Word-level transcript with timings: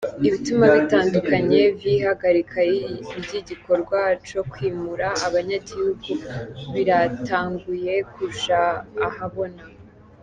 Ibituma 0.27 0.65
bitandukanye 0.75 1.59
vy'ihagarika 1.77 2.59
ry'igikorwa 3.23 3.99
co 4.27 4.41
kwimura 4.51 5.07
abanyagihugu 5.27 6.11
biratanguye 6.73 7.93
kuja 8.13 8.61
ahabona. 9.07 9.61